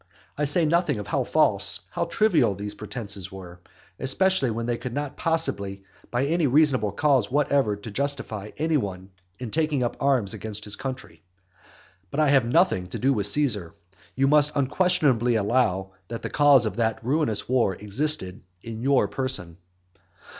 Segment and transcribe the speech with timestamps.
[0.35, 3.59] I say nothing of how false, how trivial these pretences were;
[3.99, 9.11] especially when there could not possibly be any reasonable cause whatever to justify any one
[9.37, 11.21] in taking up arms against his country.
[12.09, 13.75] But I have nothing to do with Caesar.
[14.15, 19.57] You must unquestionably allow, that the cause of that ruinous war existed in your person.